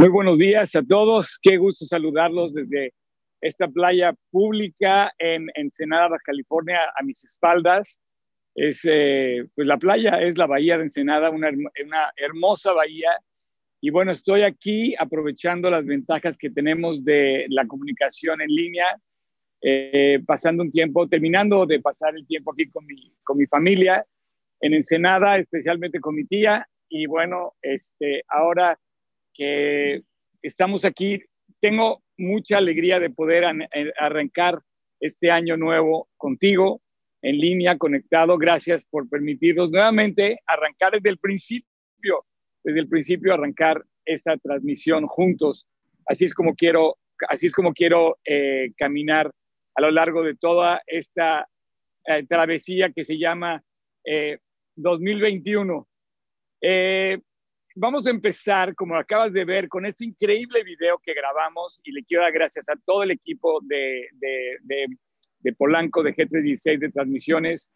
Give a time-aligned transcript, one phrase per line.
[0.00, 1.40] Muy buenos días a todos.
[1.42, 2.94] Qué gusto saludarlos desde
[3.40, 7.98] esta playa pública en Ensenada, California, a mis espaldas.
[8.54, 13.10] Es, eh, pues la playa es la bahía de Ensenada, una, una, hermosa bahía.
[13.80, 18.86] Y bueno, estoy aquí aprovechando las ventajas que tenemos de la comunicación en línea,
[19.62, 24.06] eh, pasando un tiempo, terminando de pasar el tiempo aquí con mi, con mi familia
[24.60, 26.64] en Ensenada, especialmente con mi tía.
[26.88, 28.78] Y bueno, este, ahora
[29.38, 30.02] que
[30.42, 31.22] estamos aquí.
[31.60, 34.60] Tengo mucha alegría de poder eh, arrancar
[35.00, 36.82] este año nuevo contigo
[37.22, 38.36] en línea, conectado.
[38.36, 42.26] Gracias por permitirnos nuevamente arrancar desde el principio,
[42.64, 45.66] desde el principio arrancar esta transmisión juntos.
[46.06, 46.96] Así es como quiero,
[47.28, 49.30] así es como quiero eh, caminar
[49.76, 51.48] a lo largo de toda esta
[52.06, 53.62] eh, travesía que se llama
[54.76, 55.86] 2021
[57.78, 62.02] vamos a empezar, como acabas de ver, con este increíble video que grabamos y le
[62.02, 64.08] quiero dar gracias a todo el equipo de,
[64.62, 67.70] de, Polanco, de G316 de transmisiones.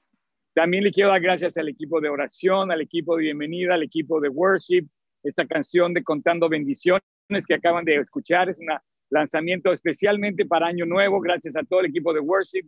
[0.55, 4.21] También le quiero dar gracias al equipo de oración, al equipo de bienvenida, al equipo
[4.21, 4.87] de worship.
[5.23, 7.03] Esta canción de Contando Bendiciones
[7.47, 8.67] que acaban de escuchar es un
[9.09, 11.21] lanzamiento especialmente para Año Nuevo.
[11.21, 12.67] Gracias a todo el equipo de worship,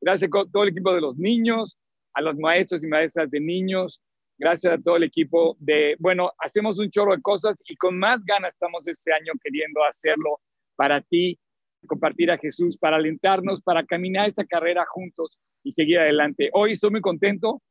[0.00, 1.78] gracias a todo el equipo de los niños,
[2.12, 4.02] a los maestros y maestras de niños,
[4.42, 8.24] Gracias a todo el equipo de, bueno, hacemos un chorro de cosas y con más
[8.24, 10.40] ganas estamos este año queriendo hacerlo
[10.74, 11.38] para ti,
[11.86, 16.50] compartir a Jesús, para alentarnos, para caminar esta carrera juntos y seguir adelante.
[16.54, 17.62] Hoy estoy muy contento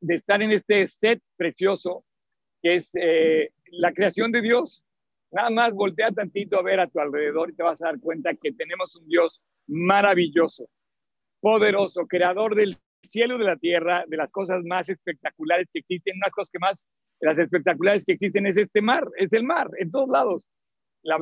[0.00, 2.02] de estar en este set precioso
[2.62, 4.86] que es eh, la creación de Dios.
[5.32, 8.32] Nada más voltea tantito a ver a tu alrededor y te vas a dar cuenta
[8.34, 10.66] que tenemos un Dios maravilloso,
[11.42, 12.74] poderoso, creador del
[13.04, 16.88] cielo de la tierra, de las cosas más espectaculares que existen, unas cosas que más,
[17.20, 20.46] las espectaculares que existen es este mar, es el mar, en todos lados.
[21.02, 21.18] La,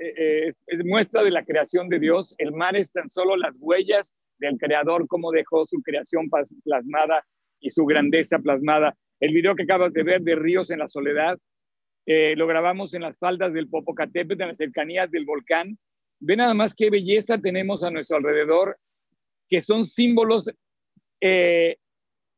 [0.00, 2.34] eh, eh, es, muestra de la creación de Dios.
[2.38, 6.28] El mar es tan solo las huellas del creador, cómo dejó su creación
[6.64, 7.24] plasmada
[7.60, 8.96] y su grandeza plasmada.
[9.20, 11.38] El video que acabas de ver de Ríos en la Soledad,
[12.06, 15.78] eh, lo grabamos en las faldas del Popocatépetl, en las cercanías del volcán.
[16.20, 18.78] Ve nada más qué belleza tenemos a nuestro alrededor,
[19.48, 20.50] que son símbolos
[21.20, 21.76] eh,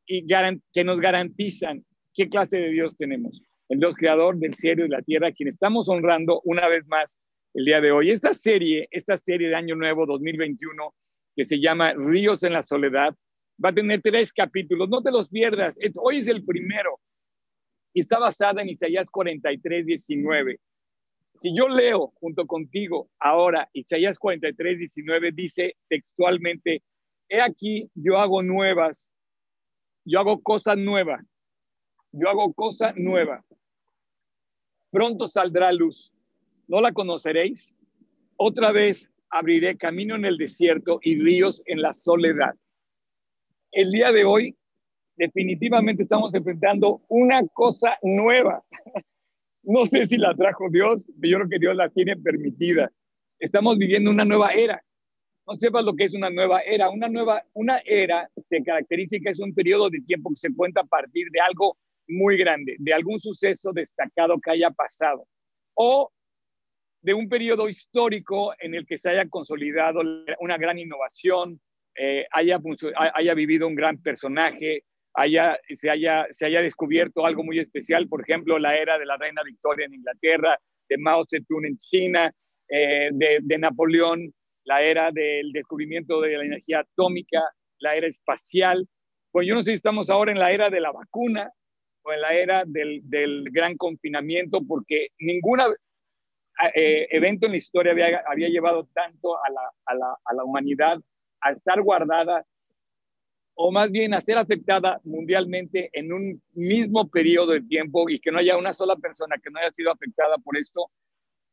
[0.05, 0.25] y
[0.73, 3.41] que nos garantizan qué clase de Dios tenemos.
[3.69, 7.17] El Dios creador del cielo y de la tierra, quien estamos honrando una vez más
[7.53, 8.09] el día de hoy.
[8.09, 10.93] Esta serie, esta serie de Año Nuevo 2021,
[11.35, 13.13] que se llama Ríos en la Soledad,
[13.63, 14.89] va a tener tres capítulos.
[14.89, 15.77] No te los pierdas.
[16.01, 16.99] Hoy es el primero
[17.93, 20.59] y está basada en Isaías 43, 19.
[21.39, 26.83] Si yo leo junto contigo ahora Isaías 43, 19, dice textualmente,
[27.29, 29.13] he aquí, yo hago nuevas,
[30.05, 31.23] yo hago cosas nuevas,
[32.11, 33.43] yo hago cosas nuevas.
[34.89, 36.13] Pronto saldrá luz,
[36.67, 37.73] ¿no la conoceréis?
[38.37, 42.55] Otra vez abriré camino en el desierto y ríos en la soledad.
[43.71, 44.55] El día de hoy,
[45.17, 48.63] definitivamente estamos enfrentando una cosa nueva.
[49.69, 52.89] No sé si la trajo Dios, pero yo creo que Dios la tiene permitida.
[53.37, 54.81] Estamos viviendo una nueva era
[55.47, 56.89] no sepas lo que es una nueva era.
[56.89, 60.85] Una nueva, una era se caracteriza es un periodo de tiempo que se cuenta a
[60.85, 61.77] partir de algo
[62.07, 65.25] muy grande, de algún suceso destacado que haya pasado,
[65.73, 66.11] o
[67.01, 70.01] de un periodo histórico en el que se haya consolidado
[70.39, 71.59] una gran innovación,
[71.95, 72.59] eh, haya,
[73.13, 78.21] haya vivido un gran personaje, haya, se, haya, se haya descubierto algo muy especial, por
[78.21, 80.57] ejemplo, la era de la reina Victoria en Inglaterra,
[80.87, 82.33] de Mao Zedong en China,
[82.69, 84.33] eh, de Napoleón
[84.67, 87.41] la era del descubrimiento de la energía atómica,
[87.79, 88.87] la era espacial.
[89.31, 91.49] Pues yo no sé si estamos ahora en la era de la vacuna
[92.03, 95.61] o en la era del, gran confinamiento, porque ningún
[96.75, 100.99] eh, evento en la historia había, llevado tanto a la, a la humanidad
[101.39, 102.45] a estar guardada
[103.55, 108.31] o más bien a ser afectada mundialmente en un mismo periodo de tiempo y que
[108.31, 110.91] no haya una sola persona que no haya sido afectada por esto,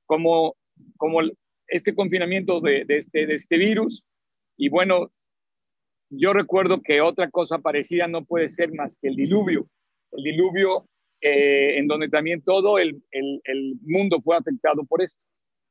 [0.05, 0.57] como,
[0.97, 1.21] como
[1.67, 4.05] este confinamiento de, este, de este virus.
[4.57, 5.13] Y bueno,
[6.11, 9.69] yo recuerdo que otra cosa parecida no puede ser más que el diluvio.
[10.13, 10.89] El diluvio
[11.21, 15.21] eh, en donde también todo el, el, mundo fue afectado por esto.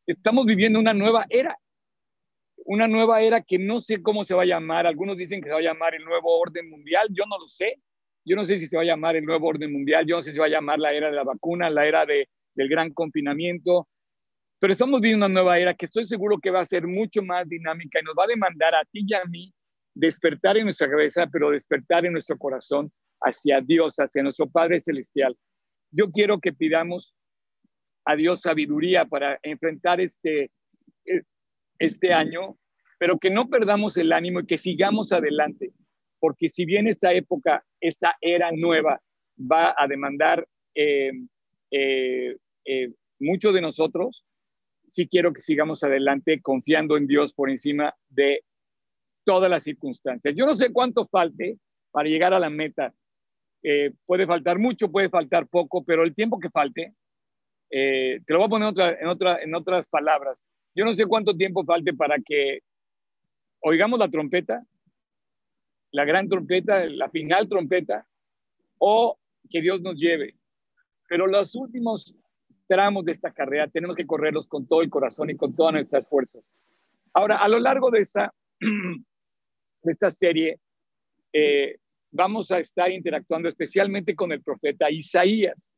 [0.05, 1.57] Estamos viviendo una nueva era,
[2.65, 4.85] una nueva era que no sé cómo se va a llamar.
[4.87, 7.79] Algunos dicen que se va a llamar el nuevo orden mundial, yo no lo sé.
[8.25, 10.29] Yo no sé si se va a llamar el nuevo orden mundial, yo no sé
[10.29, 12.93] si se va a llamar la era de la vacuna, la era de, del gran
[12.93, 13.87] confinamiento,
[14.63, 17.45] pero estamos viviendo una nueva era que estoy seguro que va a ser mucho más
[17.49, 19.53] dinámica y nos va a demandar a ti y a mí
[19.93, 22.89] despertar en nuestra cabeza, pero despertar en nuestro corazón
[23.19, 25.37] hacia Dios, hacia nuestro Padre Celestial.
[25.91, 27.13] Yo quiero que pidamos
[28.05, 30.43] a Dios sabiduría para enfrentar este,
[31.07, 31.23] eh,
[31.77, 32.57] este año,
[32.99, 35.73] pero que no perdamos el ánimo y que sigamos adelante,
[36.21, 39.01] porque si bien esta época, esta era nueva,
[39.37, 41.11] va a demandar eh,
[41.69, 42.37] eh,
[43.19, 44.23] mucho de nosotros,
[44.93, 48.43] sí quiero que sigamos adelante confiando en Dios por encima de
[49.25, 50.35] todas las circunstancias.
[50.37, 51.57] Yo no sé cuánto falte
[51.89, 52.93] para llegar a la meta.
[54.05, 56.93] puede faltar mucho, puede faltar poco, pero el tiempo que falte,
[57.71, 60.47] te lo voy a poner otra, en, otra, en otras palabras.
[60.75, 62.59] Yo no sé cuánto tiempo falte para que
[63.61, 64.63] oigamos la trompeta,
[65.89, 68.05] la gran trompeta, la final trompeta,
[68.77, 69.17] o
[69.49, 70.35] que Dios nos lleve.
[71.09, 72.15] Pero los últimos
[72.73, 76.09] tramos de esta carrera tenemos que correrlos con todo el corazón y con todas nuestras
[76.09, 76.59] fuerzas.
[77.13, 80.57] Ahora, a lo largo de esta, de esta serie,
[81.31, 81.77] eh,
[82.09, 85.71] vamos a estar interactuando especialmente con el profeta Isaías.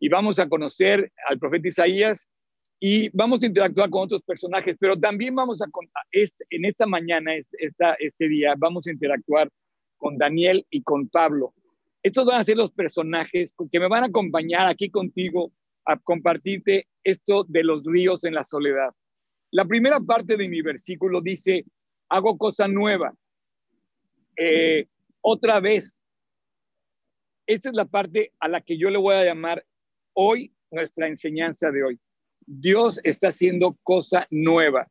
[0.00, 2.28] Y vamos a conocer al profeta Isaías
[2.80, 5.66] y vamos a interactuar con otros personajes, pero también vamos a,
[6.50, 7.56] en esta mañana, este,
[8.00, 9.48] este día, vamos a interactuar
[9.96, 11.54] con Daniel y con Pablo.
[12.02, 15.52] Estos van a ser los personajes que me van a acompañar aquí contigo
[15.86, 18.90] a compartirte esto de los ríos en la soledad.
[19.52, 21.64] La primera parte de mi versículo dice,
[22.08, 23.14] hago cosa nueva.
[24.36, 24.86] Eh,
[25.20, 25.98] otra vez.
[27.46, 29.64] Esta es la parte a la que yo le voy a llamar
[30.14, 32.00] hoy nuestra enseñanza de hoy.
[32.44, 34.88] Dios está haciendo cosa nueva.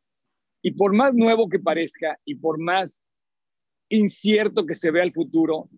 [0.62, 3.02] Y por más nuevo que parezca y por más
[3.88, 5.68] incierto que se vea el futuro,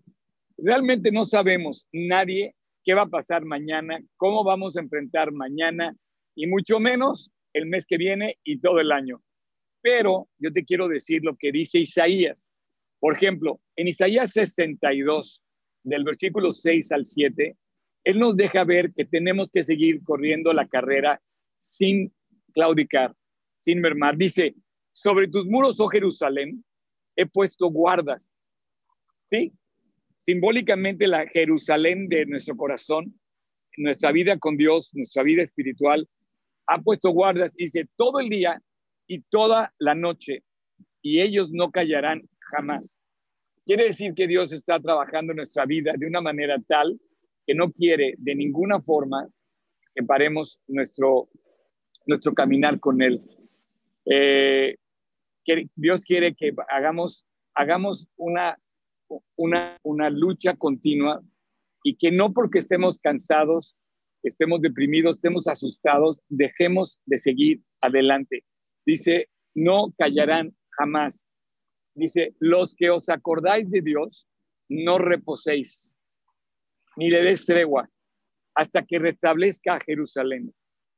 [0.56, 2.54] realmente no sabemos nadie
[2.88, 5.94] qué va a pasar mañana, cómo vamos a enfrentar mañana
[6.34, 9.22] y mucho menos el mes que viene y todo el año.
[9.82, 12.50] Pero yo te quiero decir lo que dice Isaías.
[12.98, 15.42] Por ejemplo, en Isaías 62,
[15.82, 17.58] del versículo 6 al 7,
[18.04, 21.20] él nos deja ver que tenemos que seguir corriendo la carrera
[21.58, 22.10] sin
[22.54, 23.14] claudicar,
[23.58, 24.16] sin mermar.
[24.16, 24.54] Dice,
[24.92, 26.64] sobre tus muros, oh Jerusalén,
[27.16, 28.26] he puesto guardas.
[29.28, 29.52] ¿Sí?
[30.28, 33.18] Simbólicamente la Jerusalén de nuestro corazón,
[33.78, 36.06] nuestra vida con Dios, nuestra vida espiritual,
[36.66, 38.60] ha puesto guardas, dice, todo el día
[39.06, 40.42] y toda la noche,
[41.00, 42.94] y ellos no callarán jamás.
[43.64, 47.00] Quiere decir que Dios está trabajando nuestra vida de una manera tal
[47.46, 49.26] que no quiere de ninguna forma
[49.94, 51.30] que paremos nuestro
[52.04, 53.22] nuestro caminar con Él.
[54.04, 54.76] Eh,
[55.42, 58.58] que Dios quiere que hagamos, hagamos una,
[59.36, 61.22] una, una lucha continua
[61.82, 63.76] y que no porque estemos cansados,
[64.22, 68.44] estemos deprimidos, estemos asustados, dejemos de seguir adelante.
[68.84, 71.22] Dice, no callarán jamás.
[71.94, 74.28] Dice, los que os acordáis de Dios,
[74.68, 75.96] no reposéis,
[76.96, 77.88] ni le des tregua,
[78.54, 80.54] hasta que restablezca Jerusalén.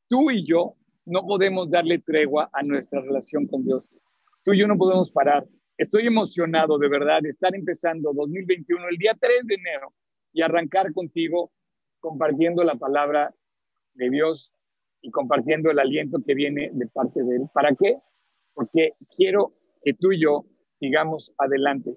[0.09, 0.77] Tú y yo
[1.07, 3.97] no podemos darle tregua a nuestra relación con Dios.
[4.45, 5.47] Tú y yo no podemos parar.
[5.81, 9.95] Estoy emocionado de verdad de estar empezando 2021 el día 3 de enero
[10.31, 11.53] y arrancar contigo
[12.01, 13.35] compartiendo la palabra
[13.95, 14.53] de Dios
[15.01, 17.43] y compartiendo el aliento que viene de parte de Él.
[17.55, 17.97] ¿Para qué?
[18.53, 20.45] Porque quiero que tú y yo
[20.79, 21.97] sigamos adelante.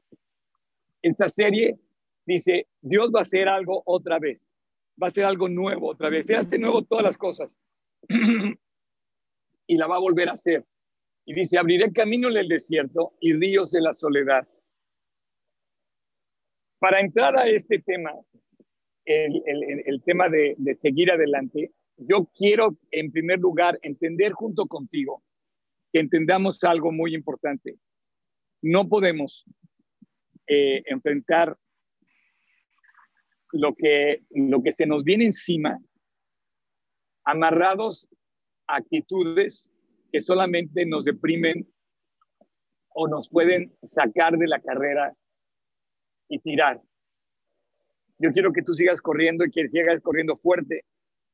[1.02, 1.78] Esta serie
[2.26, 4.48] dice, Dios va a hacer algo otra vez,
[4.92, 7.58] va a hacer algo nuevo otra vez, se hace nuevo todas las cosas.
[9.68, 10.66] y la va a volver a hacer.
[11.25, 14.48] Y dice, abriré camino en el desierto y ríos de la soledad.
[16.80, 18.12] Para entrar a este tema,
[19.06, 25.24] el, tema de, seguir adelante, yo quiero en primer lugar entender junto contigo
[25.94, 27.77] que entendamos algo muy importante.
[28.62, 29.46] No podemos
[30.48, 31.58] eh, enfrentar
[33.51, 35.80] lo que, lo que se nos viene encima
[37.24, 38.10] amarrados
[38.68, 39.73] actitudes
[40.13, 41.67] que solamente nos deprimen
[42.89, 45.12] o nos pueden sacar de la carrera
[46.29, 46.79] y tirar.
[48.20, 50.86] Yo quiero que tú sigas corriendo y que sigas corriendo fuerte.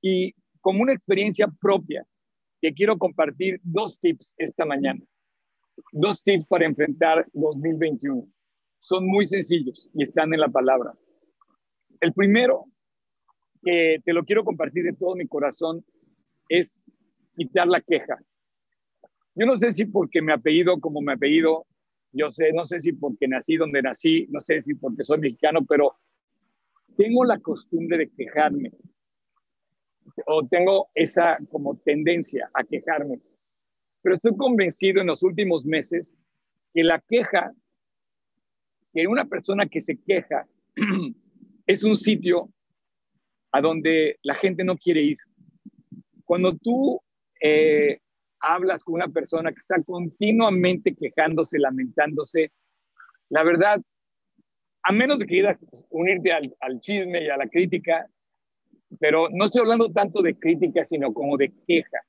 [0.01, 2.07] Y como una experiencia propia,
[2.61, 5.03] que quiero compartir dos tips esta mañana.
[5.91, 8.25] Dos tips para enfrentar 2021.
[8.79, 10.93] Son muy sencillos y están en la palabra.
[11.99, 12.63] El primero,
[13.61, 15.85] que te lo quiero compartir de todo mi corazón,
[16.47, 16.81] es
[17.35, 18.17] quitar la queja.
[19.39, 21.65] Yo no sé si porque me apellido como me apellido,
[22.11, 25.65] yo sé, no sé si porque nací donde nací, no sé si porque soy mexicano,
[25.65, 25.95] pero
[26.97, 28.73] tengo la costumbre de quejarme
[30.25, 33.21] o tengo esa como tendencia a quejarme.
[34.01, 36.13] Pero estoy convencido en los últimos meses
[36.73, 37.53] que la queja,
[38.91, 40.49] que una persona que se queja
[41.65, 42.49] es un sitio
[43.53, 45.17] a donde la gente no quiere ir
[46.25, 46.99] Cuando tú
[47.41, 48.01] eh,
[48.41, 52.51] hablas con una persona que está continuamente quejándose, lamentándose,
[53.29, 53.81] la verdad,
[54.83, 55.57] a menos de que quieras
[55.89, 58.07] unirte al, chisme y a la crítica,
[58.99, 61.99] pero no estoy hablando tanto de crítica, sino como de queja,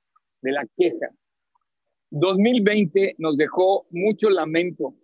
[0.40, 1.10] de la queja.
[2.10, 4.94] 2020 nos dejó mucho lamento,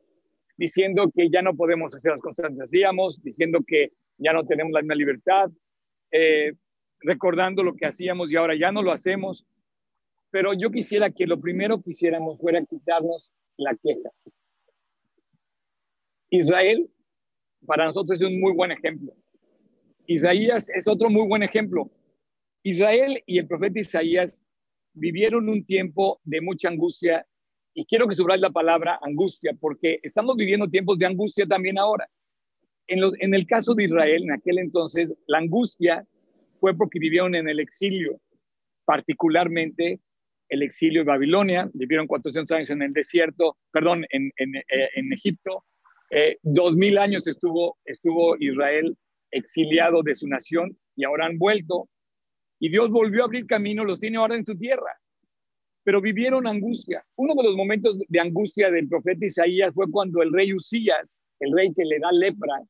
[0.57, 4.73] diciendo que ya no podemos hacer las cosas que hacíamos, diciendo que ya no tenemos
[4.73, 5.51] la misma libertad,
[6.11, 6.53] eh,
[7.01, 9.47] recordando lo que hacíamos y ahora ya no lo hacemos.
[10.31, 14.11] Pero yo quisiera que lo primero que hiciéramos fuera quitarnos la queja.
[16.31, 16.91] Israel,
[17.67, 19.15] para nosotros es un muy buen ejemplo.
[20.07, 21.91] Isaías es otro muy buen ejemplo.
[22.63, 24.43] Israel y el profeta Isaías
[24.93, 27.27] vivieron un tiempo de mucha angustia
[27.75, 32.09] y quiero que subrayes la palabra angustia porque estamos viviendo tiempos de angustia también ahora.
[32.89, 36.07] En, en el caso de Israel, en aquel entonces, la angustia
[36.61, 38.21] fue porque vivieron en el exilio,
[38.85, 40.01] particularmente
[40.49, 45.13] el exilio de Babilonia, vivieron 400 años en el desierto, perdón, en, en, eh, en
[45.13, 45.65] Egipto,
[46.11, 48.97] eh, dos mil años estuvo, estuvo Israel
[49.31, 51.89] exiliado de su nación y ahora han vuelto.
[52.59, 54.99] Y Dios volvió a abrir camino, los tiene ahora en su tierra.
[55.85, 57.05] Pero vivieron angustia.
[57.17, 61.53] Uno de los momentos de angustia del profeta Isaías fue cuando el rey Usías, el
[61.53, 62.63] rey que le da lepra,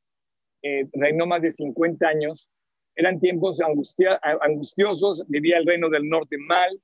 [0.62, 2.48] eh, reinó más de 50 años.
[2.94, 6.80] Eran tiempos angustia, angustiosos, vivía el reino del norte mal,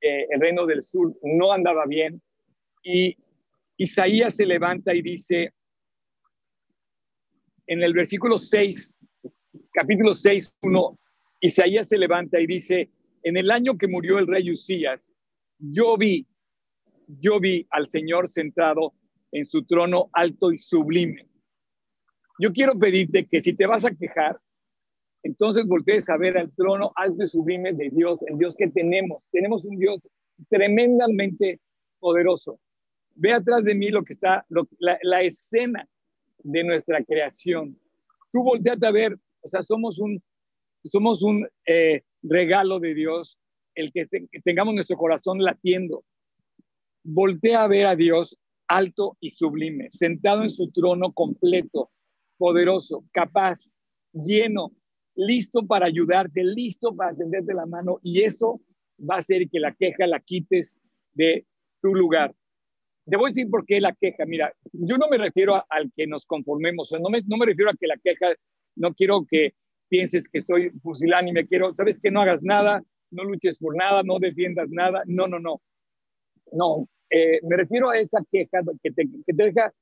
[0.00, 2.22] el reino del sur no andaba bien.
[2.82, 3.16] Y
[3.76, 5.52] Isaías se levanta y dice,
[7.66, 8.96] en el versículo 6,
[9.72, 10.98] capítulo 6, 1,
[11.40, 12.90] Isaías se levanta y dice,
[13.22, 15.00] en el año que murió el rey Usías,
[15.58, 16.26] yo vi,
[17.06, 18.94] yo vi al Señor sentado
[19.32, 21.28] en su trono alto y sublime.
[22.38, 24.40] Yo quiero pedirte que si te vas a quejar,
[25.22, 29.22] entonces voltees a ver al trono alto y sublime de Dios, el Dios que tenemos.
[29.30, 30.00] Tenemos un Dios
[30.48, 31.60] tremendamente
[31.98, 32.58] poderoso.
[33.14, 35.86] Ve atrás de mí lo que está, la, la escena
[36.42, 37.78] de nuestra creación.
[38.32, 40.22] Tú volteate a ver, o sea, somos un,
[40.84, 43.38] somos un eh, regalo de Dios,
[43.74, 44.06] el que,
[44.44, 46.04] tengamos nuestro corazón latiendo.
[47.02, 48.36] Voltea a ver a Dios
[48.68, 51.90] alto y sublime, sentado en su trono completo,
[52.38, 53.70] poderoso, capaz,
[54.12, 54.72] lleno,
[55.20, 58.60] listo para ayudarte, listo para tenderte la mano y eso
[58.98, 60.76] va a hacer que la queja la quites
[61.12, 61.46] de
[61.82, 62.34] tu lugar.
[63.06, 64.24] Te voy a decir por qué la queja.
[64.26, 67.74] Mira, yo no me refiero al que nos conformemos, no me, no me refiero a
[67.78, 68.34] que la queja,
[68.76, 69.52] no quiero que
[69.88, 70.70] pienses que estoy
[71.32, 75.02] me quiero, sabes que no hagas nada, no luches por nada, no defiendas nada.
[75.06, 75.60] No, no, no.
[76.52, 79.72] No, eh, me refiero a esa queja que te, que te, deja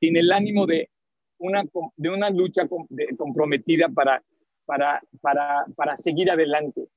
[0.00, 0.88] sin el ánimo de
[1.38, 1.64] una,
[1.96, 2.68] de una lucha
[3.16, 4.22] comprometida para,
[4.64, 6.88] para, para, para seguir adelante.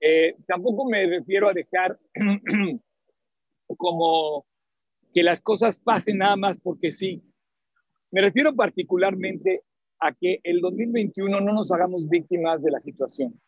[0.00, 1.98] Eh, tampoco me refiero a dejar
[3.76, 4.46] como
[5.12, 7.22] que las cosas pasen nada más porque sí.
[8.10, 9.64] Me refiero particularmente
[10.00, 13.38] a que el 2021 no nos hagamos víctimas de la situación.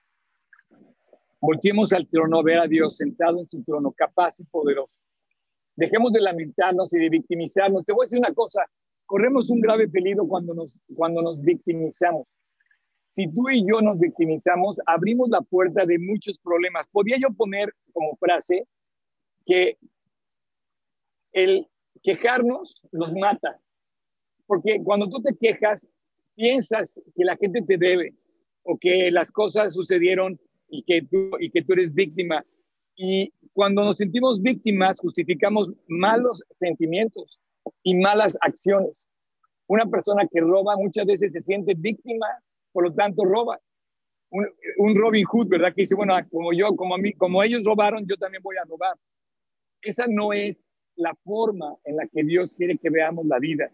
[1.41, 5.01] Volteemos al trono a ver a Dios sentado en su trono, capaz y poderoso.
[5.75, 7.85] Dejemos de lamentarnos y de victimizarnos.
[7.85, 8.67] Te voy a decir una cosa,
[9.07, 12.27] corremos un grave peligro cuando nos, cuando nos victimizamos.
[13.13, 16.89] Si tú y yo nos victimizamos, abrimos la puerta de muchos problemas.
[16.89, 18.67] Podía yo poner como frase
[19.47, 19.79] que
[21.33, 21.67] el
[22.03, 23.61] quejarnos nos mata.
[24.47, 25.87] Porque cuando tú te quejas,
[26.35, 28.15] piensas que la gente te debe
[28.63, 32.45] o que las cosas sucedieron y que tú, y que tú eres víctima.
[32.97, 37.41] Y cuando nos sentimos víctimas, justificamos malos sentimientos
[37.83, 39.07] y malas acciones.
[39.67, 42.27] Una persona que roba muchas veces se siente víctima,
[42.73, 43.59] por lo tanto roba.
[44.31, 44.47] Un,
[44.79, 45.75] un Robin Hood, ¿verdad?
[45.75, 48.65] Que dice, bueno, como yo, como a mí, como ellos robaron, yo también voy a
[48.65, 48.97] robar.
[49.83, 50.57] Esa no es
[50.97, 53.73] la forma en la que Dios quiere que veamos la vida,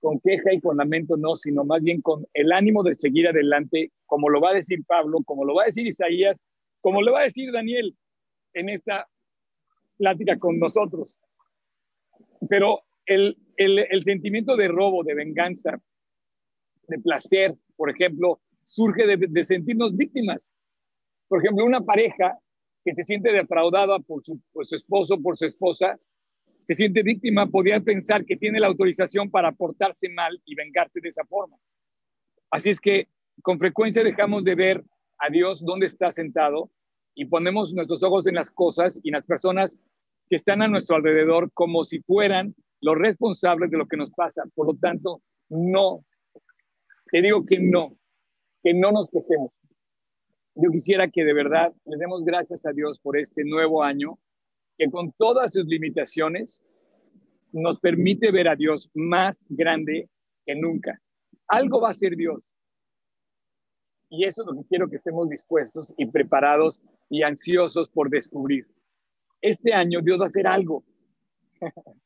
[0.00, 3.92] con queja y con lamento no, sino más bien con el ánimo de seguir adelante,
[4.04, 6.40] como lo va a decir Pablo, como lo va a decir Isaías,
[6.80, 7.96] como lo va a decir Daniel
[8.52, 9.08] en esta
[9.96, 11.14] plática con nosotros.
[12.48, 15.80] Pero el, el, sentimiento de robo, de venganza,
[16.88, 20.54] de placer, por ejemplo, surge de, sentirnos víctimas.
[21.28, 22.38] Por ejemplo, una pareja
[22.84, 25.98] que se siente defraudada por su, por su esposo, por su esposa,
[26.60, 31.10] se siente víctima, podría pensar que tiene la autorización para portarse mal y vengarse de
[31.10, 31.56] esa forma.
[32.50, 33.08] Así es que
[33.42, 34.84] con frecuencia dejamos de ver
[35.18, 36.70] a Dios dónde está sentado
[37.14, 39.78] y ponemos nuestros ojos en las cosas y en las personas
[40.28, 44.42] que están a nuestro alrededor como si fueran los responsables de lo que nos pasa.
[44.54, 46.04] Por lo tanto, no,
[47.10, 47.96] te digo que no,
[48.62, 49.52] que no nos quejemos.
[50.54, 54.18] yo quisiera que de verdad le demos gracias a Dios por este nuevo año,
[54.78, 56.62] que con todas sus limitaciones
[57.52, 60.08] nos permite ver a Dios más grande
[60.44, 61.00] que nunca.
[61.48, 62.42] Algo va a ser Dios.
[64.08, 68.66] Y eso es lo que quiero que estemos dispuestos y preparados y ansiosos por descubrir.
[69.40, 70.84] Este año Dios va a hacer algo.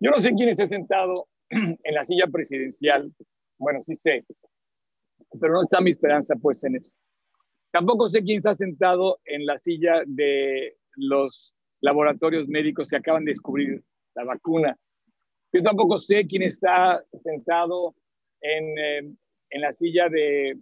[0.00, 3.14] Yo no sé quién está sentado en la silla presidencial.
[3.58, 4.24] Bueno, sí sé,
[5.40, 6.94] pero no está mi esperanza puesta en eso.
[7.70, 13.32] Tampoco sé quién está sentado en la silla de los laboratorios médicos que acaban de
[13.32, 13.84] descubrir
[14.14, 14.78] la vacuna.
[15.52, 17.94] Yo tampoco sé quién está sentado
[18.40, 19.14] en, eh,
[19.50, 20.58] en la silla de...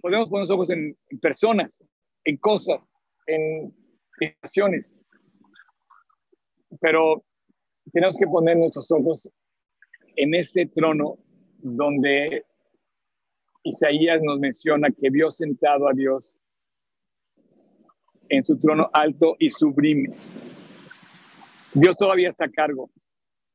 [0.00, 1.82] Podemos poner los ojos en, personas,
[2.24, 2.80] en cosas,
[3.26, 3.74] en
[4.18, 4.92] situaciones.
[6.80, 7.24] Pero
[7.92, 9.30] tenemos que poner nuestros ojos
[10.16, 11.18] en ese trono
[11.64, 12.44] donde
[13.62, 16.36] Isaías nos menciona que vio sentado a Dios
[18.28, 20.14] en su trono alto y sublime.
[21.72, 22.90] Dios todavía está a cargo.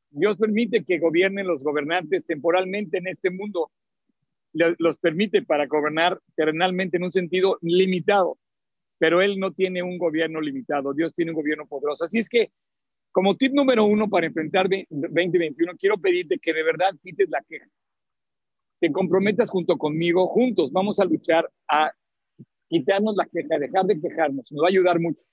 [0.10, 3.72] Dios permite que gobiernen los gobernantes temporalmente en este mundo.
[4.54, 8.40] Los permite para gobernar terrenalmente en un sentido limitado,
[8.98, 10.94] pero Él no tiene un gobierno limitado.
[10.94, 12.06] Dios tiene un gobierno poderoso.
[12.06, 12.50] Así es que,
[13.12, 17.68] como tip número uno para enfrentar 2021, quiero pedirte que de verdad quites la queja
[18.80, 21.92] te comprometas junto conmigo, juntos vamos a luchar a
[22.70, 25.24] quitarnos la queja, dejar de quejarnos, nos va a ayudar mucho.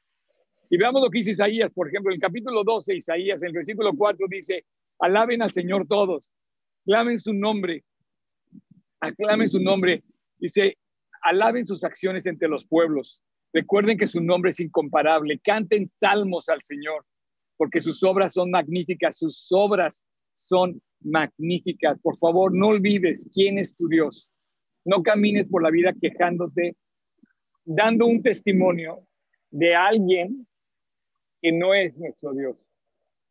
[0.69, 3.55] Y veamos lo que dice Isaías, por ejemplo, en el capítulo 12, Isaías, en el
[3.55, 4.65] versículo 4 dice,
[4.99, 6.33] alaben al Señor todos,
[6.85, 7.85] clamen su nombre,
[9.01, 10.03] aclamen su nombre.
[10.39, 10.77] Dice,
[11.23, 13.23] alaben sus acciones entre los pueblos,
[13.53, 17.05] recuerden que su nombre es incomparable, canten salmos al Señor,
[17.57, 21.99] porque sus obras son magníficas, sus obras son magníficas.
[22.01, 24.31] Por favor, no olvides quién es tu Dios.
[24.85, 26.77] No camines por la vida quejándote,
[27.65, 29.07] dando un testimonio
[29.51, 30.47] de alguien
[31.43, 32.57] que no es nuestro Dios.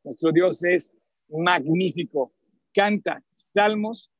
[0.04, 0.94] Nuestro Dios es
[1.30, 2.34] magnífico.
[2.74, 4.12] Canta salmos,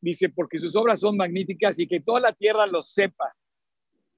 [0.00, 3.34] dice, porque sus obras son magníficas y que toda la tierra lo sepa.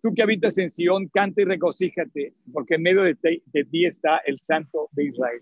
[0.02, 4.18] Tú que habitas en Sion, canta y regocíjate, porque en medio de, de ti está
[4.18, 5.40] el Santo de Israel.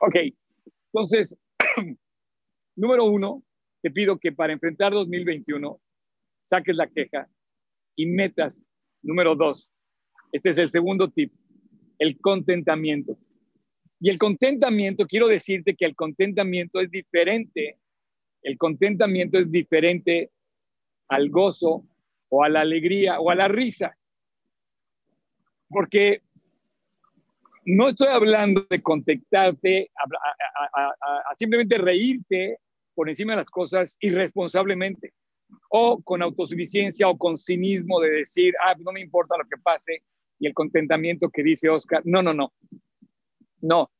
[0.00, 0.16] Ok,
[0.86, 1.38] entonces
[2.76, 3.42] Número uno,
[3.82, 5.80] te pido que para enfrentar 2021
[6.44, 7.28] saques la queja
[7.96, 8.62] y metas.
[9.02, 9.70] Número dos,
[10.32, 11.32] este es el segundo tip,
[11.98, 13.18] el contentamiento.
[14.00, 17.78] Y el contentamiento, quiero decirte que el contentamiento es diferente.
[18.42, 20.30] El contentamiento es diferente
[21.08, 21.86] al gozo
[22.28, 23.96] o a la alegría o a la risa.
[25.68, 26.22] Porque
[27.64, 32.58] no estoy hablando de contentarte, a, simplemente reírte
[32.94, 35.12] por encima de las cosas irresponsablemente,
[35.70, 40.02] o con autosuficiencia o con cinismo de decir, ah, no me importa lo que pase,
[40.38, 42.02] y el contentamiento que dice Oscar.
[42.04, 42.52] No, no, no.
[43.60, 43.90] No.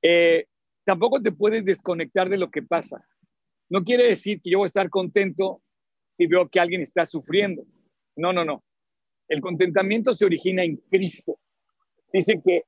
[0.00, 0.46] Eh,
[0.84, 3.06] tampoco te puedes desconectar de lo que pasa.
[3.68, 5.62] No quiere decir que yo voy a estar contento
[6.12, 7.64] si veo que alguien está sufriendo.
[8.16, 8.64] No, no, no.
[9.28, 11.38] El contentamiento se origina en Cristo.
[12.14, 12.62] Dice que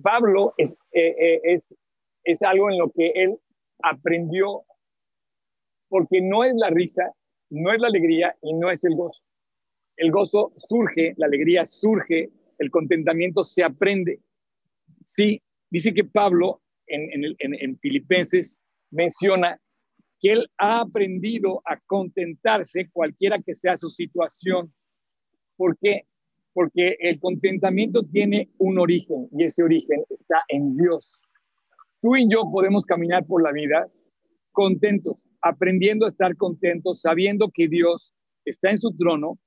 [0.00, 1.76] Pablo es, eh, eh, es,
[2.22, 3.36] es algo en lo que él
[3.82, 4.62] aprendió,
[5.88, 7.12] porque no es la risa,
[7.50, 9.20] no es la alegría y no es el gozo.
[9.96, 14.20] El gozo surge, la alegría surge, el contentamiento se aprende.
[15.04, 18.56] Sí, dice que Pablo en, en, en Filipenses
[18.92, 19.60] menciona
[20.20, 24.72] que él ha aprendido a contentarse cualquiera que sea su situación.
[25.56, 26.06] ¿Por qué?
[26.56, 31.20] Porque el contentamiento tiene un origen y ese origen está en Dios
[32.06, 33.88] tú y yo podemos caminar por la vida
[34.52, 38.14] contentos, aprendiendo a estar contentos, sabiendo que Dios
[38.44, 39.40] está en su trono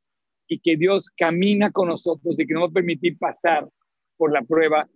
[0.46, 3.66] y que Dios camina con nosotros y que nos va a permitir pasar
[4.18, 4.90] por la prueba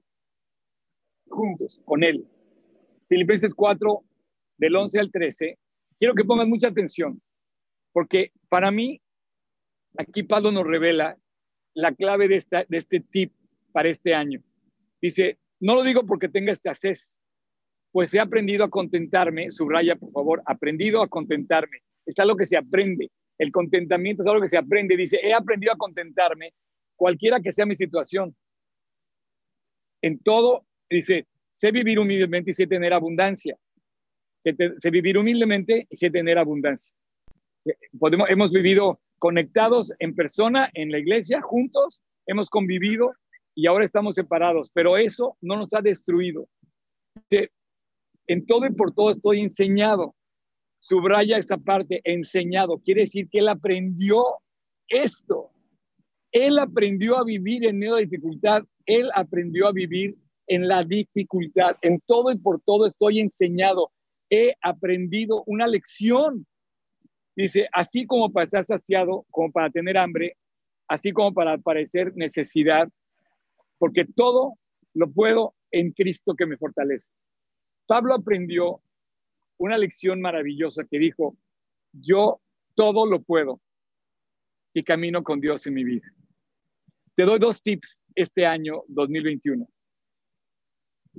[1.30, 2.28] juntos con Él.
[3.08, 4.04] Filipenses 4,
[4.58, 5.58] del 11 al 13.
[5.97, 7.21] Quiero que pongan mucha atención,
[7.93, 8.99] porque para mí,
[9.97, 11.17] aquí Pablo nos revela
[11.74, 13.34] la clave de, este tip
[13.72, 14.42] para este año.
[15.02, 17.22] Dice, no lo digo porque tenga escasez,
[17.92, 21.80] pues he aprendido a contentarme, subraya por favor, aprendido a contentarme.
[22.06, 23.12] Es algo que se aprende.
[23.38, 24.98] El contentamiento es algo que se aprende.
[24.98, 26.54] Dice, he aprendido a contentarme
[26.96, 28.36] cualquiera que sea mi situación.
[30.02, 33.58] En todo, dice, sé vivir humildemente y sé tener abundancia.
[34.40, 36.92] Sé, vivir humildemente y sé tener abundancia.
[37.98, 43.14] Podemos, hemos vivido conectados en persona, en la iglesia, juntos, hemos convivido
[43.56, 46.50] y ahora estamos separados, pero eso no nos ha destruido.
[48.28, 50.14] En todo y por todo estoy enseñado.
[50.82, 52.80] Subraya esta parte, enseñado.
[52.80, 54.26] Quiere decir que él aprendió
[54.90, 55.52] esto.
[56.34, 58.64] Él aprendió a vivir en medio de dificultad.
[58.86, 61.78] Él aprendió a vivir en la dificultad.
[61.82, 63.90] En todo y por todo estoy enseñado.
[64.30, 66.46] He aprendido una lección.
[67.36, 70.38] Dice, así como para estar saciado, como para tener hambre,
[70.88, 72.88] así como para parecer necesidad,
[73.78, 74.54] porque todo
[74.93, 77.10] lo puedo en Cristo que me fortalece.
[77.88, 78.82] Pablo aprendió
[79.58, 81.36] una lección maravillosa que dijo,
[81.91, 82.39] yo
[82.76, 83.60] todo lo puedo
[84.74, 86.08] y camino con Dios en mi vida.
[87.15, 89.67] Te doy dos tips este año 2021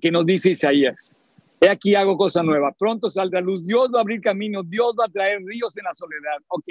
[0.00, 1.14] que nos dice Isaías.
[1.61, 2.73] He aquí hago cosa nueva.
[2.79, 3.64] Pronto saldrá luz.
[3.64, 4.62] Dios va a abrir camino.
[4.62, 6.38] Dios va a traer ríos en la soledad.
[6.49, 6.69] Ok.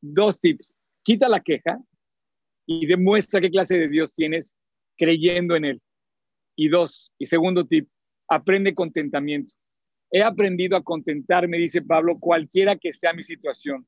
[0.00, 0.74] Dos tips.
[1.02, 1.78] Quita la queja
[2.66, 4.56] y demuestra qué clase de Dios tienes
[4.96, 5.82] creyendo en Él.
[6.56, 7.88] Y dos, y segundo tip,
[8.28, 9.54] aprende contentamiento.
[10.10, 13.86] He aprendido a contentarme, dice Pablo, cualquiera que sea mi situación.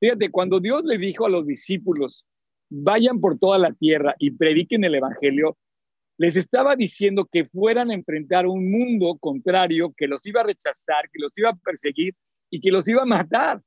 [0.00, 2.24] Fíjate, cuando Dios le dijo a los discípulos,
[2.70, 5.58] vayan por toda la tierra y prediquen el Evangelio,
[6.22, 11.10] les estaba diciendo que fueran a enfrentar un mundo contrario que los iba a rechazar,
[11.10, 12.14] que los iba a perseguir
[12.48, 13.60] y que los iba a matar.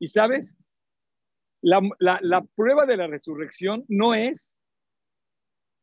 [0.00, 0.56] Y sabes,
[1.62, 1.80] la,
[2.56, 4.58] prueba de la resurrección no es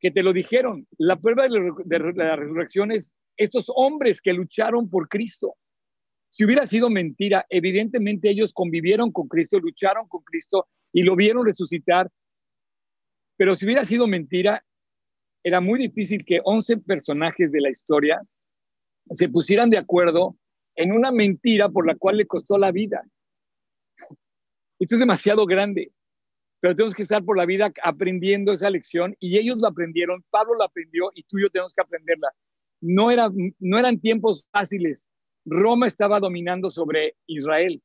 [0.01, 4.33] que te lo dijeron, la prueba de la, de la resurrección es estos hombres que
[4.33, 5.55] lucharon por Cristo.
[6.29, 11.45] Si hubiera sido mentira, evidentemente ellos convivieron con Cristo, lucharon con Cristo y lo vieron
[11.45, 12.11] resucitar.
[13.37, 14.61] Pero si hubiera sido mentira,
[15.45, 18.19] era muy difícil que 11 personajes de la historia
[19.11, 20.35] se pusieran de acuerdo
[20.75, 23.03] en una mentira por la cual le costó la vida.
[24.79, 25.91] Esto es demasiado grande,
[26.59, 30.55] pero tenemos que estar por la vida aprendiendo esa lección y ellos lo aprendieron, Pablo
[30.55, 32.31] la aprendió y tú y yo tenemos que aprenderla.
[32.81, 33.29] No, era,
[33.59, 35.07] no eran tiempos fáciles.
[35.45, 37.83] Roma estaba dominando sobre Israel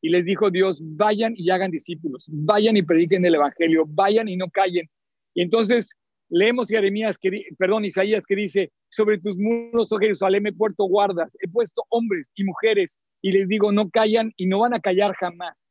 [0.00, 4.38] y les dijo Dios, vayan y hagan discípulos, vayan y prediquen el Evangelio, vayan y
[4.38, 4.88] no callen.
[5.34, 5.94] Y entonces
[6.34, 11.36] Leemos Jeremías, que, perdón, Isaías que dice, sobre tus muros, oh Jerusalén, he puesto guardas,
[11.40, 15.12] he puesto hombres y mujeres, y les digo, no callan y no van a callar
[15.12, 15.70] jamás.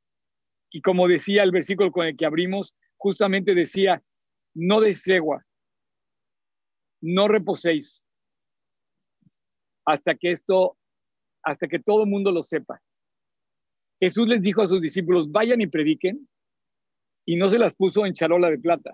[0.70, 4.04] Y como decía el versículo con el que abrimos, justamente decía,
[4.54, 5.44] no desegua,
[7.02, 8.04] no reposéis,
[9.84, 10.78] hasta que esto,
[11.42, 12.80] hasta que todo el mundo lo sepa.
[14.00, 16.30] Jesús les dijo a sus discípulos, vayan y prediquen,
[17.26, 18.92] y no se las puso en charola de plata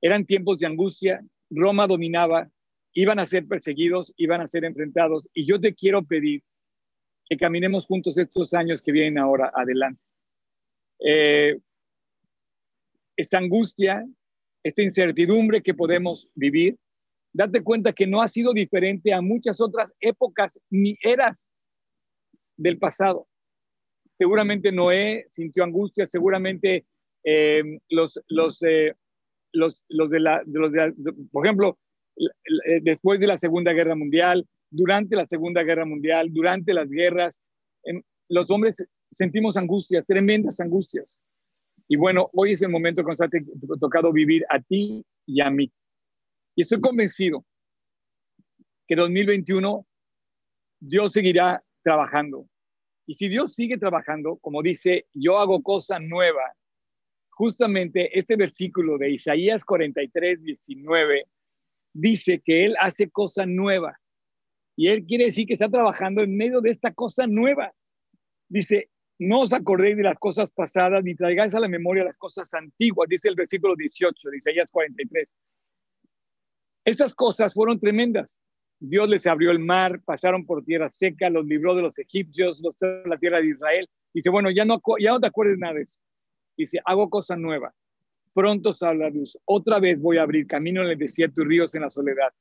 [0.00, 2.50] eran tiempos de angustia, Roma dominaba,
[2.92, 5.26] iban a ser perseguidos, iban a ser enfrentados.
[5.34, 6.42] Y yo te quiero pedir
[7.26, 10.02] que caminemos juntos estos años que vienen ahora adelante.
[11.04, 11.58] Eh,
[13.16, 14.06] esta angustia,
[14.62, 16.76] esta incertidumbre que podemos vivir,
[17.32, 21.44] date cuenta que no ha sido diferente a muchas otras épocas ni eras
[22.56, 23.28] del pasado.
[24.18, 26.86] Seguramente Noé sintió angustia, seguramente
[27.24, 28.94] eh, los, los eh,
[29.52, 30.72] los, los de la, los
[31.30, 31.78] por ejemplo,
[32.16, 37.40] eh, después de la Segunda Guerra Mundial, durante la Segunda Guerra Mundial, durante las guerras,
[38.28, 41.20] los hombres sentimos angustias, tremendas angustias.
[41.88, 43.28] Y bueno, hoy es el momento que nos ha
[43.80, 45.72] tocado vivir a ti y a mí.
[46.54, 47.44] Y estoy convencido
[48.86, 49.86] que 2021
[50.80, 52.46] Dios seguirá trabajando.
[53.06, 56.54] Y si Dios sigue trabajando, como dice, yo hago cosa nueva,
[57.40, 61.24] justamente este versículo de Isaías 43, 19
[61.94, 63.98] dice que Él hace cosa nueva.
[64.76, 67.72] Y Él quiere decir que está trabajando en medio de esta cosa nueva.
[68.46, 72.52] Dice, no os acordéis de las cosas pasadas ni traigáis a la memoria las cosas
[72.52, 75.34] antiguas, dice el versículo 18 de Isaías 43.
[76.84, 78.42] Estas cosas fueron tremendas.
[78.78, 82.76] Dios les abrió el mar, pasaron por tierra seca, los libró de los egipcios, los
[82.76, 83.88] trajo a la tierra de Israel.
[84.12, 85.98] Dice, bueno, ya no, ya no te acuerdes nada de eso.
[86.60, 87.74] Dice, hago cosa nueva.
[88.34, 89.38] Pronto sale la luz.
[89.46, 92.32] Otra vez voy a abrir camino en el desierto y ríos en la soledad.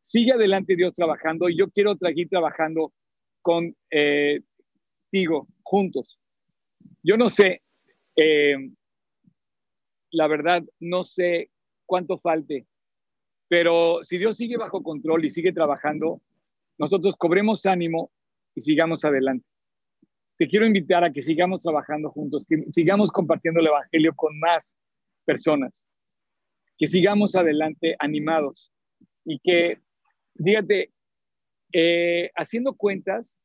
[0.00, 2.94] Sigue adelante Dios trabajando y yo quiero seguir trabajando
[3.42, 4.40] con eh,
[5.62, 6.18] juntos.
[7.02, 7.62] Yo no sé,
[8.16, 8.56] eh,
[10.10, 11.50] la verdad, no sé
[11.84, 12.66] cuánto falte,
[13.46, 16.22] pero si Dios sigue bajo control y sigue trabajando,
[16.78, 18.10] nosotros cobremos ánimo
[18.54, 19.46] y sigamos adelante
[20.38, 24.78] te quiero invitar a que sigamos trabajando juntos, que sigamos compartiendo el Evangelio con más
[25.24, 25.86] personas,
[26.76, 28.70] que sigamos adelante animados
[29.24, 29.80] y que,
[30.42, 30.92] fíjate,
[31.72, 33.40] eh, haciendo cuentas,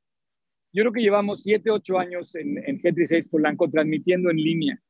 [0.74, 4.82] yo creo que llevamos siete, ocho años en, en G36 Polanco transmitiendo en línea.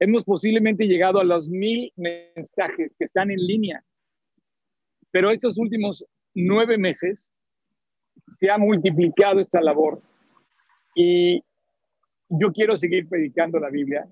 [0.00, 3.84] Hemos posiblemente llegado a los mil mensajes que están en línea,
[5.10, 7.32] pero estos últimos nueve meses
[8.38, 10.02] se ha multiplicado esta labor
[11.00, 11.44] y
[12.28, 14.08] yo quiero seguir predicando la Biblia.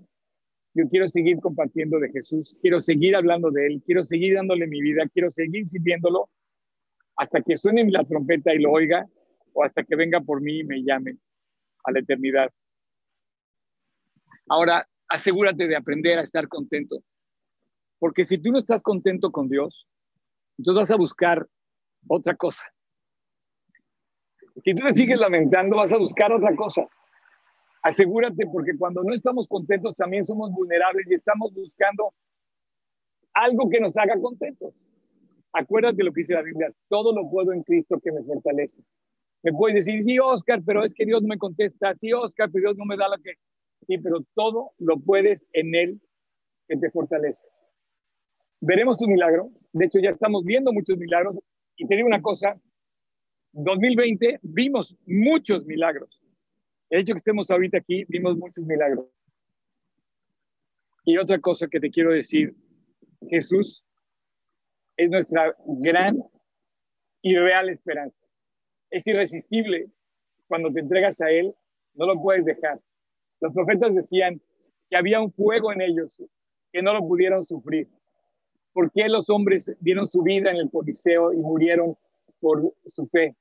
[0.72, 4.80] Yo quiero seguir compartiendo de Jesús, quiero seguir hablando de Él, quiero seguir dándole mi
[4.80, 6.30] vida, quiero seguir sirviéndolo
[7.16, 9.04] hasta que suene la trompeta y lo oiga
[9.52, 11.16] o hasta que venga por mí y me llame
[11.82, 12.52] a la eternidad.
[14.48, 17.02] Ahora, asegúrate de aprender a estar contento,
[17.98, 19.88] porque si tú no estás contento con Dios,
[20.56, 21.48] entonces vas a buscar
[22.06, 22.64] otra cosa.
[24.64, 26.86] Si tú te sigues lamentando, vas a buscar otra cosa.
[27.82, 32.12] Asegúrate, porque cuando no estamos contentos también somos vulnerables y estamos buscando
[33.34, 34.74] algo que nos haga contentos.
[35.52, 38.82] Acuérdate lo que dice la Biblia, todo lo puedo en Cristo que me fortalece.
[39.42, 41.94] Me puedes decir, sí, Oscar, pero es que Dios me contesta.
[41.94, 43.34] Sí, Oscar, pero Dios no me da lo que...
[43.86, 46.00] Sí, pero todo lo puedes en Él
[46.66, 47.42] que te fortalece.
[48.60, 49.50] Veremos tu milagro.
[49.72, 51.36] De hecho, ya estamos viendo muchos milagros.
[51.76, 52.60] Y te digo una cosa,
[53.64, 56.20] 2020 vimos muchos milagros.
[56.90, 59.06] El hecho que estemos ahorita aquí, vimos muchos milagros.
[61.04, 62.54] Y otra cosa que te quiero decir,
[63.30, 63.82] Jesús
[64.98, 66.22] es nuestra gran
[67.22, 68.18] y real esperanza.
[68.90, 69.88] Es irresistible.
[70.48, 71.54] Cuando te entregas a Él,
[71.94, 72.78] no lo puedes dejar.
[73.40, 74.40] Los profetas decían
[74.90, 76.22] que había un fuego en ellos,
[76.72, 77.88] que no lo pudieron sufrir.
[78.74, 81.96] ¿Por qué los hombres dieron su vida en el Coliseo y murieron
[82.38, 83.34] por su fe?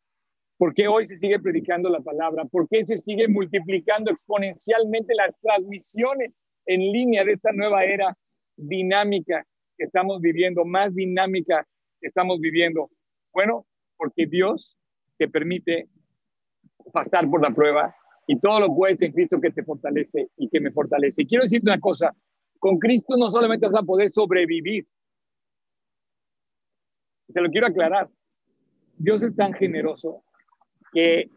[0.57, 2.45] ¿Por qué hoy se sigue predicando la palabra?
[2.45, 8.17] ¿Por qué se sigue multiplicando exponencialmente las transmisiones en línea de esta nueva era
[8.55, 9.45] dinámica
[9.77, 11.67] que estamos viviendo, más dinámica
[11.99, 12.89] que estamos viviendo?
[13.33, 13.65] Bueno,
[13.97, 14.77] porque Dios
[15.17, 15.89] te permite
[16.93, 17.93] pasar por la prueba
[18.27, 21.23] y todo lo puedes en Cristo que te fortalece y que me fortalece.
[21.23, 22.15] Y quiero decirte una cosa,
[22.59, 24.87] con Cristo no solamente vas a poder sobrevivir,
[27.33, 28.09] te lo quiero aclarar,
[28.97, 30.24] Dios es tan generoso
[30.95, 31.29] que,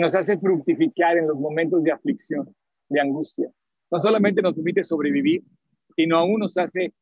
[0.00, 2.54] nos hace fructificar en los momentos de aflicción,
[2.88, 3.48] de angustia.
[3.90, 5.42] No solamente nos permite sobrevivir,
[5.94, 6.92] sino aún nos hace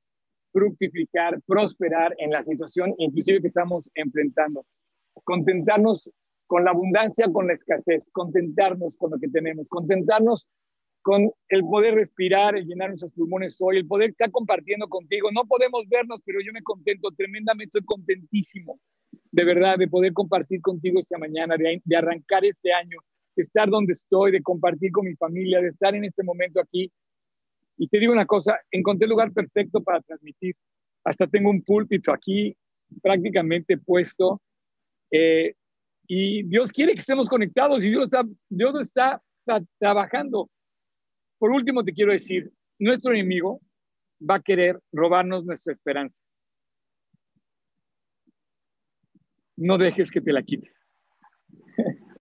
[0.53, 4.67] fructificar, prosperar en la situación inclusive que estamos enfrentando.
[5.25, 6.11] Contentarnos
[6.47, 10.49] con la abundancia, con la escasez, contentarnos con lo que tenemos, contentarnos
[11.03, 15.31] con el poder respirar, el llenar nuestros pulmones hoy, el poder estar compartiendo contigo.
[15.33, 18.81] No podemos vernos, pero yo me contento tremendamente, estoy contentísimo
[19.33, 22.99] de verdad, de poder compartir contigo esta mañana, de, arrancar este año,
[23.37, 26.91] de estar donde estoy, de compartir con mi familia, de estar en este momento aquí.
[27.77, 30.55] Y te digo una cosa, encontré el lugar perfecto para transmitir.
[31.05, 32.55] Hasta tengo un púlpito aquí
[33.03, 34.41] prácticamente puesto.
[35.11, 35.55] Eh,
[36.07, 39.23] y Dios quiere que estemos conectados y Dios está, Dios está
[39.79, 40.51] trabajando.
[41.39, 43.61] Por último, te quiero decir, nuestro enemigo
[44.29, 46.23] va a querer robarnos nuestra esperanza.
[49.61, 50.73] No dejes que te la quite.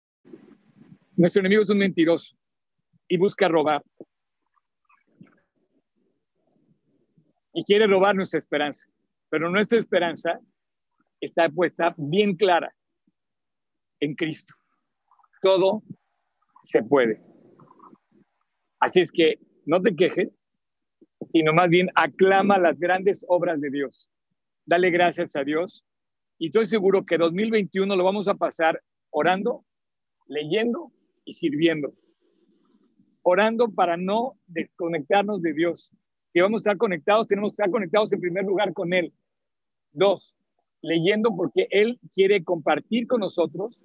[1.15, 2.35] Nuestro enemigo es un mentiroso
[3.07, 3.81] y busca robar.
[7.53, 8.87] Y quiere robar nuestra esperanza.
[9.29, 10.39] Pero nuestra esperanza
[11.21, 12.75] está puesta bien clara
[14.01, 14.53] en Cristo.
[15.41, 15.81] Todo
[16.63, 17.21] se puede.
[18.81, 20.37] Así es que no te quejes,
[21.31, 24.09] sino más bien aclama las grandes obras de Dios.
[24.65, 25.85] Dale gracias a Dios
[26.39, 29.65] y estoy seguro que 2021 lo vamos a pasar orando,
[30.25, 30.89] leyendo
[31.25, 31.93] y sirviendo.
[33.23, 35.91] Orando para no desconectarnos de Dios.
[36.31, 39.13] Si vamos a estar conectados, tenemos que estar conectados en primer lugar con Él.
[39.91, 40.33] Dos,
[40.81, 43.83] leyendo porque Él quiere compartir con nosotros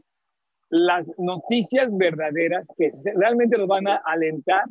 [0.71, 4.65] las noticias verdaderas que realmente nos van a alentar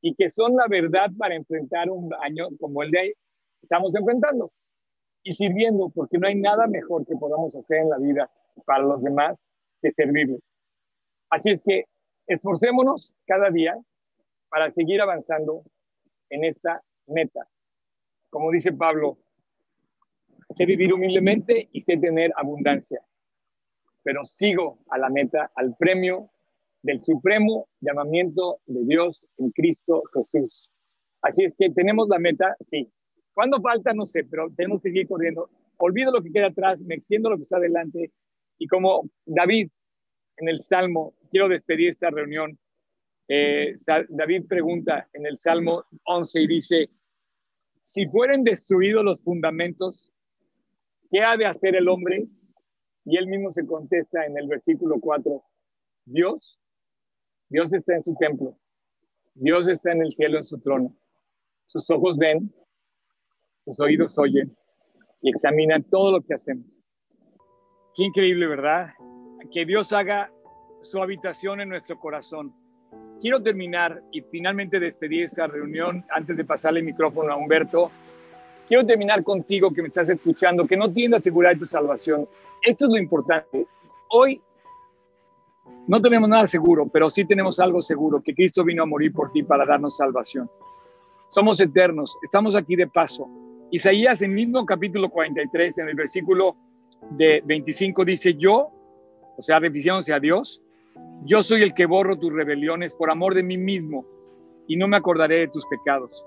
[0.00, 3.12] y que son la verdad para enfrentar un año como el de ahí
[3.62, 4.52] estamos enfrentando
[5.24, 8.30] y sirviendo, porque no hay nada mejor que podamos hacer en la vida
[8.66, 9.42] para los demás
[9.80, 10.40] que servirles.
[11.30, 11.84] Así es que
[12.26, 13.76] esforcémonos cada día
[14.50, 15.64] para seguir avanzando
[16.30, 17.48] en esta meta.
[18.30, 19.18] Como dice Pablo,
[20.56, 23.00] sé vivir humildemente y sé tener abundancia,
[24.02, 26.30] pero sigo a la meta, al premio
[26.82, 30.70] del supremo llamamiento de Dios en Cristo Jesús.
[31.22, 32.92] Así es que tenemos la meta, sí,
[33.34, 33.92] ¿Cuándo falta?
[33.92, 35.50] No sé, pero tenemos que seguir corriendo.
[35.76, 38.12] Olvido lo que queda atrás, me extiendo lo que está adelante.
[38.58, 39.68] Y como David
[40.36, 42.58] en el Salmo, quiero despedir esta reunión.
[43.28, 43.74] Eh,
[44.08, 46.90] David pregunta en el Salmo 11 y dice,
[47.82, 50.12] si fueren destruidos los fundamentos,
[51.10, 52.26] ¿qué ha de hacer el hombre?
[53.04, 55.42] Y él mismo se contesta en el versículo 4,
[56.06, 56.58] Dios,
[57.48, 58.58] Dios está en su templo,
[59.34, 60.96] Dios está en el cielo en su trono,
[61.66, 62.54] sus ojos ven,
[63.64, 64.54] sus oídos oyen
[65.22, 66.66] y examinan todo lo que hacemos.
[67.94, 68.90] Qué increíble, ¿verdad?
[69.50, 70.30] Que Dios haga
[70.82, 72.54] su habitación en nuestro corazón.
[73.20, 77.90] quiero terminar y finalmente despedir esta reunión antes de pasarle el micrófono a Humberto.
[78.68, 82.28] Quiero terminar contigo que me estás escuchando, que no tienes asegurar tu salvación.
[82.62, 83.66] Esto es lo importante.
[84.10, 84.42] Hoy
[85.86, 89.32] no tenemos nada seguro, pero sí tenemos algo seguro, que Cristo vino a morir por
[89.32, 90.50] ti para darnos salvación.
[91.30, 93.28] Somos eternos, estamos aquí de paso.
[93.74, 96.54] Isaías en el mismo capítulo 43, en el versículo
[97.10, 98.70] de 25, dice, yo,
[99.36, 100.62] o sea, refiriéndose a Dios,
[101.24, 104.06] yo soy el que borro tus rebeliones por amor de mí mismo
[104.68, 106.24] y no me acordaré de tus pecados.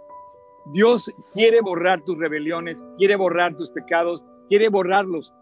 [0.74, 5.34] Dios quiere borrar tus rebeliones, quiere borrar tus pecados, quiere borrarlos.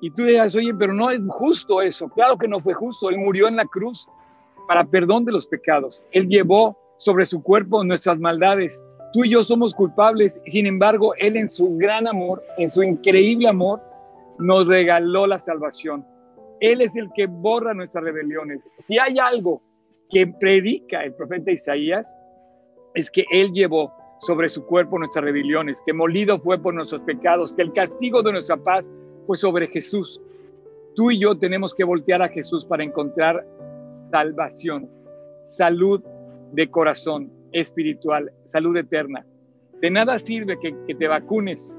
[0.00, 2.08] Y tú dirás, oye, pero no es justo eso.
[2.08, 3.08] Claro que no fue justo.
[3.08, 4.08] Él murió en la cruz
[4.66, 6.02] para perdón de los pecados.
[6.10, 8.82] Él llevó sobre su cuerpo nuestras maldades.
[9.12, 10.40] Tú y yo somos culpables.
[10.46, 13.80] Sin embargo, Él en su gran amor, en su increíble amor,
[14.38, 16.04] nos regaló la salvación.
[16.60, 18.66] Él es el que borra nuestras rebeliones.
[18.88, 19.62] Si hay algo
[20.08, 22.16] que predica el profeta Isaías,
[22.94, 27.52] es que Él llevó sobre su cuerpo nuestras rebeliones, que molido fue por nuestros pecados,
[27.52, 28.90] que el castigo de nuestra paz
[29.26, 30.20] fue sobre Jesús.
[30.94, 33.44] Tú y yo tenemos que voltear a Jesús para encontrar
[34.10, 34.88] salvación,
[35.42, 36.02] salud
[36.52, 39.24] de corazón espiritual, salud eterna.
[39.80, 41.76] De nada sirve que, te vacunes,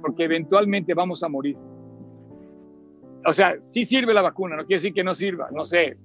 [0.00, 1.56] porque eventualmente vamos a morir.
[3.24, 5.96] O sea, sí sirve la vacuna, no quiere decir que no sirva, no sé,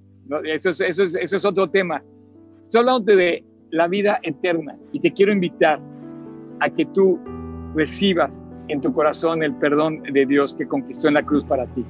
[0.44, 2.02] eso, es, eso, eso es otro tema.
[2.74, 5.80] Hablando de la vida eterna y te quiero invitar
[6.60, 7.18] a que tú
[7.74, 11.84] recibas en tu corazón el perdón de Dios que conquistó en la cruz para ti.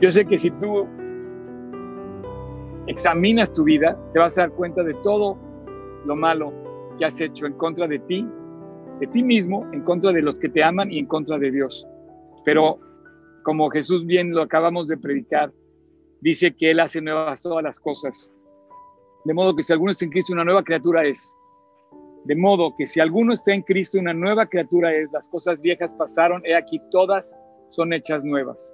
[0.00, 0.86] Yo sé que si tú
[2.86, 5.36] examinas tu vida, te vas a dar cuenta de todo
[6.06, 6.52] lo malo
[6.98, 8.26] que has hecho en contra de ti,
[9.00, 11.86] de ti mismo, en contra de los que te aman y en contra de Dios.
[12.44, 12.78] Pero
[13.44, 15.52] como Jesús bien lo acabamos de predicar,
[16.20, 18.30] dice que Él hace nuevas todas las cosas.
[19.24, 21.36] De modo que si alguno está en Cristo, una nueva criatura es.
[22.24, 25.90] De modo que si alguno está en Cristo, una nueva criatura es, las cosas viejas
[25.98, 27.36] pasaron, he aquí todas
[27.68, 28.72] son hechas nuevas.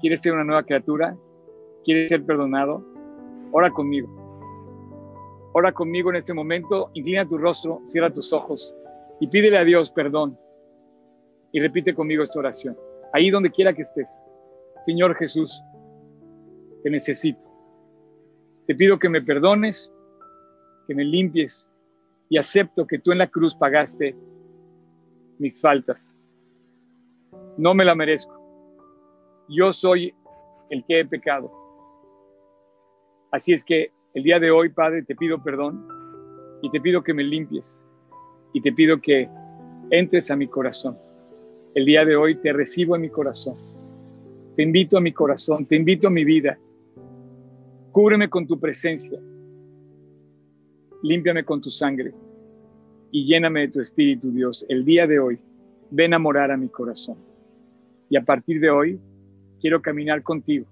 [0.00, 1.16] ¿Quieres ser una nueva criatura?
[1.84, 2.84] ¿Quieres ser perdonado?
[3.52, 4.23] Ora conmigo.
[5.56, 8.74] Ora conmigo en este momento, inclina tu rostro, cierra tus ojos
[9.20, 10.36] y pídele a Dios perdón.
[11.52, 12.76] Y repite conmigo esta oración.
[13.12, 14.18] Ahí donde quiera que estés.
[14.84, 15.62] Señor Jesús,
[16.82, 17.40] te necesito.
[18.66, 19.92] Te pido que me perdones,
[20.88, 21.68] que me limpies
[22.28, 24.16] y acepto que tú en la cruz pagaste
[25.38, 26.16] mis faltas.
[27.56, 28.34] No me la merezco.
[29.48, 30.12] Yo soy
[30.70, 31.52] el que he pecado.
[33.30, 35.86] Así es que el día de hoy, Padre, te pido perdón
[36.62, 37.80] y te pido que me limpies
[38.52, 39.28] y te pido que
[39.90, 40.96] entres a mi corazón.
[41.74, 43.56] El día de hoy te recibo en mi corazón.
[44.56, 46.58] Te invito a mi corazón, te invito a mi vida.
[47.90, 49.20] Cúbreme con tu presencia
[51.04, 52.14] límpiame con tu sangre
[53.10, 54.64] y lléname de tu espíritu, Dios.
[54.70, 55.38] El día de hoy,
[55.90, 57.18] ven a morar a mi corazón.
[58.08, 58.98] Y a partir de hoy,
[59.60, 60.66] quiero caminar contigo.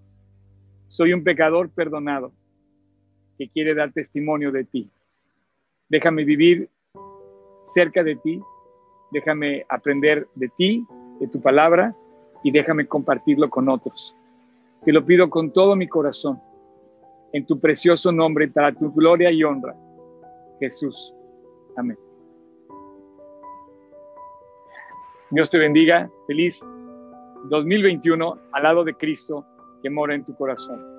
[0.88, 2.32] Soy un pecador perdonado
[3.38, 4.90] que quiere dar testimonio de ti.
[5.88, 6.68] Déjame vivir
[7.64, 8.40] cerca de ti,
[9.10, 10.86] déjame aprender de ti,
[11.20, 11.94] de tu palabra,
[12.42, 14.16] y déjame compartirlo con otros.
[14.84, 16.40] Te lo pido con todo mi corazón,
[17.32, 19.74] en tu precioso nombre, para tu gloria y honra.
[20.58, 21.14] Jesús.
[21.76, 21.98] Amén.
[25.30, 26.10] Dios te bendiga.
[26.26, 26.60] Feliz
[27.48, 29.46] 2021 al lado de Cristo
[29.82, 30.91] que mora en tu corazón.